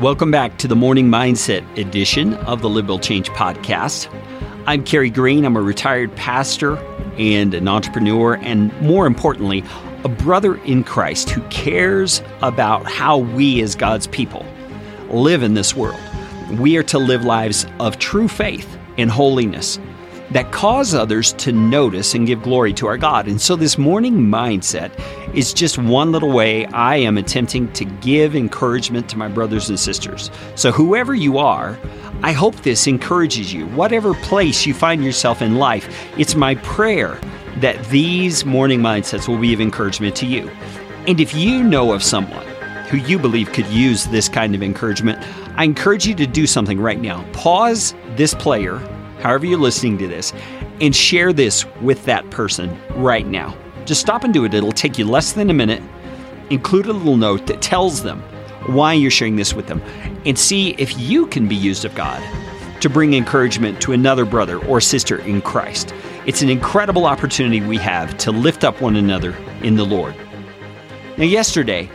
[0.00, 4.08] Welcome back to the Morning Mindset edition of the Live Build Change podcast.
[4.66, 5.44] I'm Carey Green.
[5.44, 6.78] I'm a retired pastor
[7.18, 9.62] and an entrepreneur, and more importantly,
[10.02, 14.46] a brother in Christ who cares about how we, as God's people,
[15.10, 16.00] live in this world.
[16.52, 19.78] We are to live lives of true faith and holiness
[20.30, 23.26] that cause others to notice and give glory to our God.
[23.26, 24.92] And so, this morning mindset
[25.34, 29.78] is just one little way I am attempting to give encouragement to my brothers and
[29.78, 30.30] sisters.
[30.54, 31.78] So, whoever you are,
[32.22, 33.66] I hope this encourages you.
[33.68, 37.18] Whatever place you find yourself in life, it's my prayer
[37.56, 40.48] that these morning mindsets will be of encouragement to you.
[41.06, 42.46] And if you know of someone
[42.88, 45.18] who you believe could use this kind of encouragement,
[45.56, 47.24] I encourage you to do something right now.
[47.32, 48.78] Pause this player,
[49.20, 50.32] however you're listening to this,
[50.80, 53.56] and share this with that person right now.
[53.84, 54.54] Just stop and do it.
[54.54, 55.82] It'll take you less than a minute.
[56.50, 58.20] Include a little note that tells them
[58.66, 59.82] why you're sharing this with them
[60.26, 62.22] and see if you can be used of God
[62.80, 65.94] to bring encouragement to another brother or sister in Christ.
[66.26, 70.14] It's an incredible opportunity we have to lift up one another in the Lord.
[71.16, 71.90] Now, yesterday,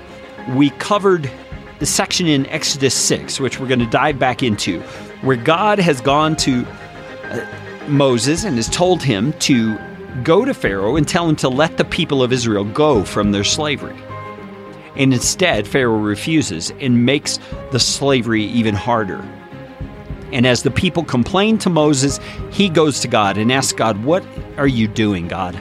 [0.56, 1.30] we covered
[1.80, 4.82] the section in Exodus 6, which we're going to dive back into,
[5.22, 6.66] where God has gone to
[7.88, 9.78] Moses and has told him to
[10.24, 13.44] go to Pharaoh and tell him to let the people of Israel go from their
[13.44, 13.96] slavery.
[14.96, 17.40] And instead, Pharaoh refuses and makes
[17.72, 19.24] the slavery even harder.
[20.32, 22.20] And as the people complain to Moses,
[22.52, 24.26] he goes to God and asks God, What
[24.58, 25.56] are you doing, God?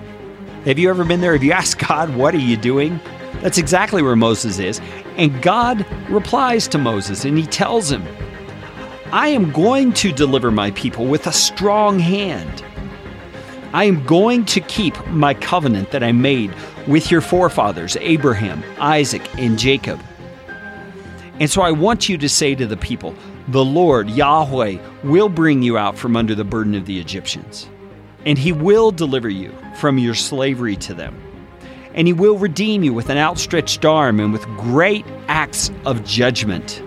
[0.65, 1.33] Have you ever been there?
[1.33, 2.99] Have you asked God, What are you doing?
[3.41, 4.81] That's exactly where Moses is.
[5.17, 8.03] And God replies to Moses and he tells him,
[9.15, 12.65] I am going to deliver my people with a strong hand.
[13.73, 16.53] I am going to keep my covenant that I made
[16.89, 20.01] with your forefathers, Abraham, Isaac, and Jacob.
[21.39, 23.15] And so I want you to say to the people,
[23.47, 27.71] the Lord, Yahweh, will bring you out from under the burden of the Egyptians,
[28.27, 31.17] and he will deliver you from your slavery to them.
[31.95, 36.83] And he will redeem you with an outstretched arm and with great acts of judgment.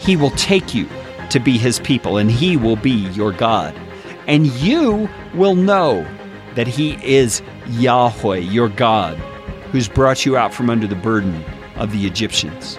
[0.00, 0.86] He will take you
[1.30, 3.74] to be his people, and he will be your God
[4.26, 6.06] and you will know
[6.54, 9.16] that He is Yahweh, your God,
[9.70, 11.44] who's brought you out from under the burden
[11.76, 12.78] of the Egyptians.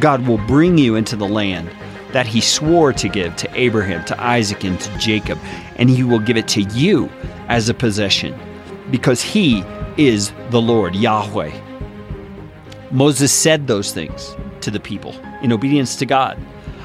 [0.00, 1.70] God will bring you into the land
[2.12, 5.38] that He swore to give to Abraham, to Isaac, and to Jacob,
[5.76, 7.10] and He will give it to you
[7.48, 8.38] as a possession
[8.90, 9.62] because He
[9.96, 11.52] is the Lord, Yahweh.
[12.90, 16.38] Moses said those things to the people in obedience to God.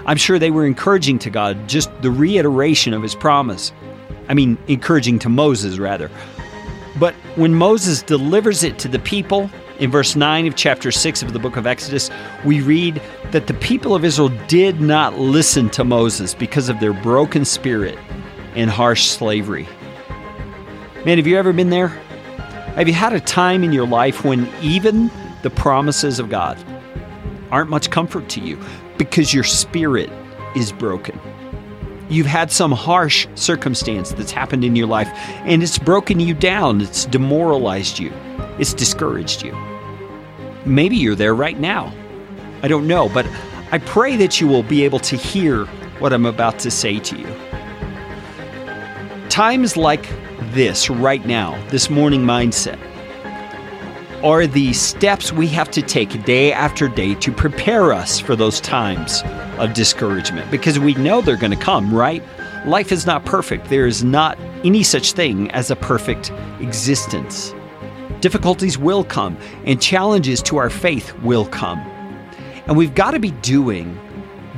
[0.06, 3.72] I'm sure they were encouraging to God just the reiteration of his promise.
[4.28, 6.10] I mean, encouraging to Moses, rather.
[7.00, 9.50] But when Moses delivers it to the people,
[9.80, 12.10] in verse 9 of chapter 6 of the book of Exodus,
[12.46, 16.94] we read that the people of Israel did not listen to Moses because of their
[16.94, 17.98] broken spirit
[18.56, 19.68] and harsh slavery.
[21.06, 21.88] Man, have you ever been there?
[21.88, 25.10] Have you had a time in your life when even
[25.42, 26.58] the promises of God
[27.52, 28.58] aren't much comfort to you
[28.98, 30.10] because your spirit
[30.56, 31.20] is broken?
[32.10, 35.10] You've had some harsh circumstance that's happened in your life
[35.46, 38.12] and it's broken you down, it's demoralized you,
[38.60, 39.58] it's discouraged you.
[40.66, 41.94] Maybe you're there right now.
[42.62, 43.26] I don't know, but
[43.72, 45.66] I pray that you will be able to hear
[46.00, 47.28] what I'm about to say to you.
[49.30, 50.08] Times like
[50.52, 52.80] this right now, this morning mindset,
[54.24, 58.62] are the steps we have to take day after day to prepare us for those
[58.62, 59.22] times
[59.58, 62.24] of discouragement because we know they're going to come, right?
[62.66, 63.68] Life is not perfect.
[63.68, 66.32] There is not any such thing as a perfect
[66.62, 67.54] existence.
[68.22, 71.80] Difficulties will come, and challenges to our faith will come.
[72.66, 74.00] And we've got to be doing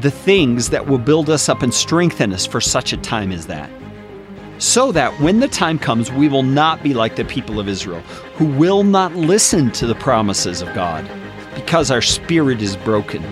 [0.01, 3.47] the things that will build us up and strengthen us for such a time as
[3.47, 3.71] that
[4.57, 8.01] so that when the time comes, we will not be like the people of Israel,
[8.35, 11.09] who will not listen to the promises of God
[11.53, 13.23] because our spirit is broken.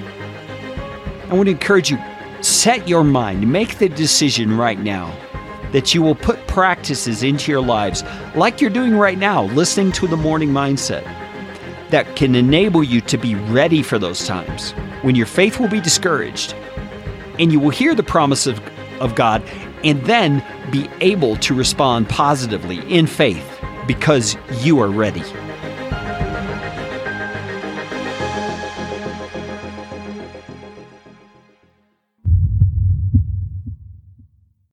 [1.29, 1.97] I want to encourage you
[2.41, 5.15] set your mind, make the decision right now
[5.71, 8.03] that you will put practices into your lives
[8.35, 11.03] like you're doing right now, listening to the morning mindset
[11.89, 14.71] that can enable you to be ready for those times
[15.03, 16.53] when your faith will be discouraged
[17.39, 18.61] and you will hear the promise of,
[18.99, 19.43] of God
[19.83, 25.23] and then be able to respond positively in faith because you are ready.